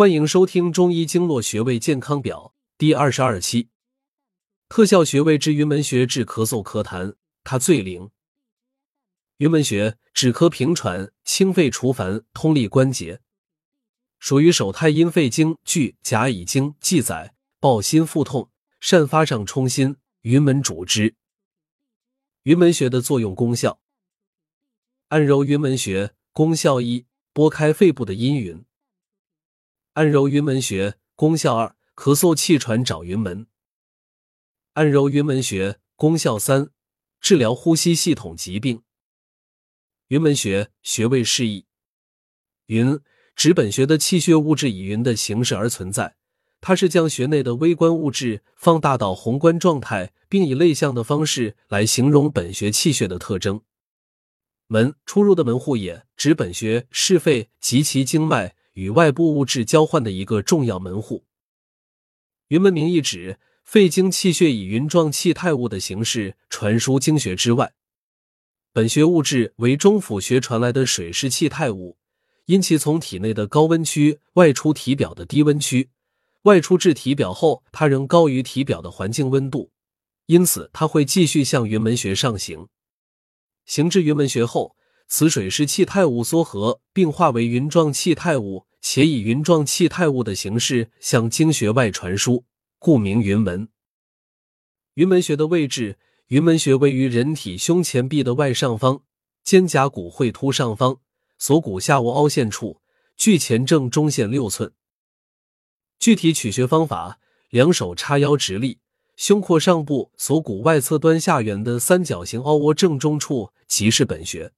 [0.00, 3.68] 欢迎收听《中医经络穴位健康表》第二十二期，
[4.66, 8.10] 特效穴位之云门穴治咳嗽咳痰，它最灵。
[9.36, 13.20] 云门穴止咳平喘、清肺除烦、通利关节，
[14.18, 21.14] 属于手太阴肺经据甲乙经记载，暴心腹痛，善发上冲心，云门主之。
[22.44, 23.82] 云门穴的作用功效：
[25.08, 27.04] 按揉云门穴，功效一，
[27.34, 28.64] 拨开肺部的阴云。
[29.94, 33.48] 按揉云门穴功效二：咳嗽气喘找云门。
[34.74, 36.70] 按揉云门穴功效三：
[37.20, 38.84] 治疗呼吸系统疾病。
[40.06, 41.66] 云门穴穴位示意：
[42.66, 43.00] 云
[43.34, 46.14] 指本穴的气血物质以云的形式而存在，
[46.60, 53.62] 它是将穴内的微观物质放大到宏观状态，并以类象的方式来形容本穴气血的特征。
[54.68, 58.54] 门出入的门户也，指本穴是肺及其经脉。
[58.74, 61.24] 与外部物质交换的一个重要门户。
[62.48, 67.74] 云门名义指肺经气血以云状气态物的形式传输经穴之外。
[68.72, 71.98] 本穴物质为中府穴传来的水湿气态物，
[72.46, 75.90] 因其从体内的高温区外出体表的低温区，
[76.42, 79.70] 外出至体表后，它仍高于体表的环境温度，
[80.26, 82.68] 因此它会继续向云门穴上行。
[83.64, 84.76] 行至云门穴后。
[85.12, 92.44] 此水是气态物缩合并化为云状气态物，且以云状气态物的形式向经穴外传输，
[92.78, 93.68] 故名云门。
[94.94, 99.02] 云门穴的位置，云门穴位于人体胸前壁的外上方，
[99.42, 101.00] 肩胛骨会突上方，
[101.38, 102.80] 锁骨下窝凹陷处，
[103.16, 104.72] 距前正中线六寸。
[105.98, 107.18] 具体取穴方法：
[107.50, 108.78] 两手叉腰直立，
[109.16, 114.52] 胸廓上部锁骨外侧端下缘的三角形凹窝正中处即是本穴。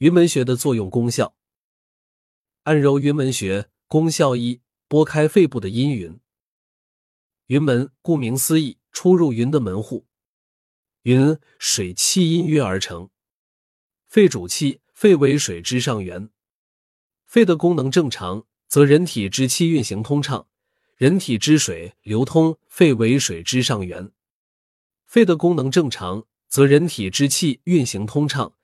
[0.00, 1.36] 云门穴的作用功效：
[2.62, 6.18] 按揉云门穴功效一，拨开肺部的阴云。
[7.48, 10.06] 云门顾名思义，出入云的门户。
[11.02, 13.10] 云水气阴约而成，
[14.06, 16.30] 肺主气，肺为水之上源。
[17.26, 20.48] 肺的功能正常，则人体之气运行通畅；
[20.96, 24.10] 人体之水流通，肺为水之上源。
[25.04, 28.54] 肺的功能正常，则人体之气运行通畅。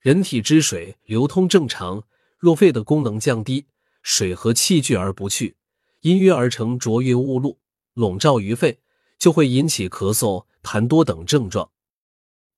[0.00, 2.04] 人体之水流通正常，
[2.38, 3.66] 若肺的功能降低，
[4.02, 5.56] 水和气聚而不去，
[6.00, 7.58] 因约而成浊云雾露，
[7.92, 8.80] 笼罩于肺，
[9.18, 11.70] 就会引起咳嗽、痰多等症状。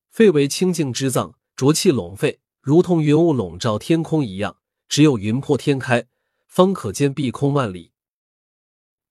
[0.09, 4.55] 肺为清净之脏，浊气笼肺，如同云雾笼罩天空一样，
[4.87, 6.07] 只有云破天开，
[6.47, 7.91] 方可见碧空万里。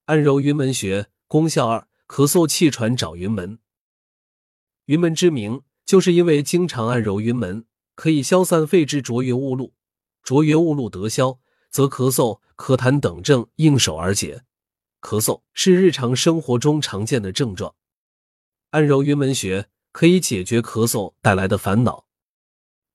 [0.07, 3.59] 按揉云门穴功效二：咳嗽气喘找云门。
[4.87, 7.67] 云门之名，就是因为经常按揉云门。
[8.03, 9.75] 可以消散肺之浊云雾露，
[10.25, 11.39] 浊云雾露得消，
[11.71, 14.43] 则咳嗽、咳痰等症应手而解。
[15.01, 17.77] 咳嗽是日常生活中常见的症状，
[18.71, 22.07] 按揉云门穴可以解决咳嗽带来的烦恼。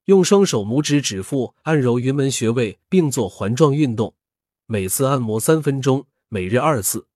[0.08, 4.14] 用双手拇指指腹按揉云门穴位，并做环状运动，
[4.66, 7.08] 每次按摩三分钟，每日二次。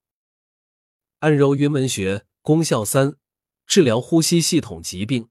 [1.19, 3.18] 按揉云门穴功效三：
[3.68, 5.28] 治疗呼吸系统疾病。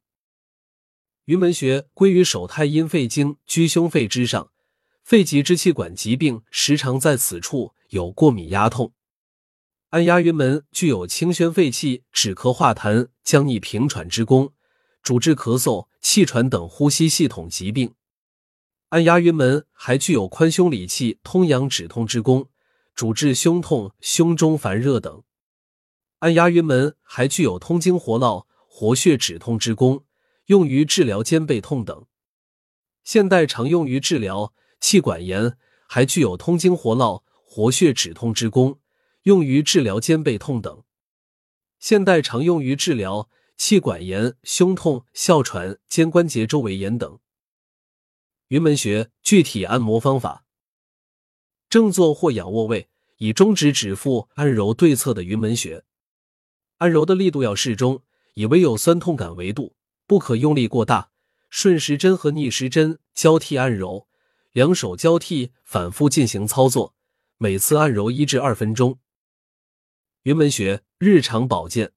[1.31, 4.51] 云门穴归于手太阴肺经，居胸肺之上，
[5.05, 8.93] 肺及支气管疾病时常在此处有过敏压痛。
[9.91, 14.53] 按压云门具有清宣肺气、止咳化痰、降逆平喘之功，
[15.05, 17.95] 主治咳嗽、气喘等呼吸系统疾病。
[18.89, 22.49] 按压云门还具有宽胸理气、通阳止痛之功，
[22.93, 25.23] 主治胸痛、胸中烦热等。
[26.19, 30.03] 按压云门还具有通经活络、活血止痛之功。
[30.51, 32.07] 用于治疗肩背痛等，
[33.05, 35.57] 现代常用于治疗气管炎，
[35.87, 38.81] 还具有通经活络、活血止痛之功，
[39.23, 40.83] 用于治疗肩背痛等。
[41.79, 47.21] 现代常用于治疗气管炎、胸痛、哮喘、肩关节周围炎等。
[48.49, 50.45] 云门穴具体按摩方法：
[51.69, 55.85] 正坐或仰卧位，以中指指腹按揉对侧的云门穴，
[56.79, 58.03] 按揉的力度要适中，
[58.35, 59.77] 以微有酸痛感为度。
[60.11, 61.13] 不可用力过大，
[61.51, 64.09] 顺时针和逆时针交替按揉，
[64.51, 66.97] 两手交替反复进行操作，
[67.39, 68.99] 每次按揉一至二分钟。
[70.23, 71.93] 云门穴日常保健，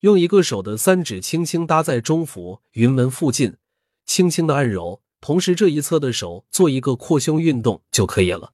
[0.00, 3.56] 用一个手的三指轻轻搭在中府云门附近，
[4.04, 8.52] 轻轻的按揉，同时这一侧的手做一个扩胸运动就可以了。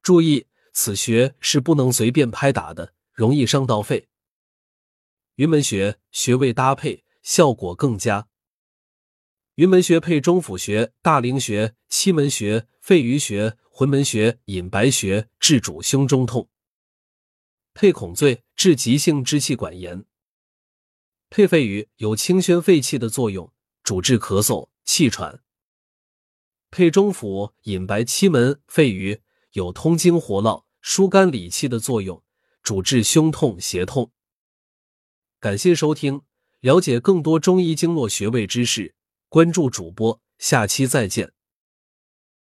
[0.00, 4.06] 注意，此穴是不能随便拍打的，容易伤到肺。
[5.34, 7.02] 云门穴穴位搭配。
[7.22, 8.28] 效果更佳。
[9.54, 16.48] 云门穴配中府穴、大陵穴、期门穴、肺俞穴、魂门穴、隐白穴，治主胸中痛；
[17.74, 20.04] 配孔最，治急性支气管炎；
[21.28, 23.52] 配肺俞，有清宣肺气的作用，
[23.82, 25.40] 主治咳嗽、气喘；
[26.70, 29.22] 配中府、隐白、期门、肺俞，
[29.52, 32.24] 有通经活络、疏肝理气的作用，
[32.62, 34.10] 主治胸痛、胁痛。
[35.38, 36.22] 感谢收听，
[36.62, 38.94] 了解更多中医经络穴位知识。
[39.28, 41.32] 关注主播，下期再见。